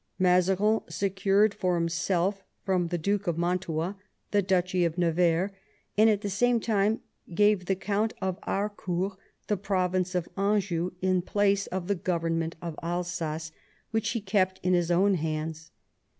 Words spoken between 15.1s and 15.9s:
hands.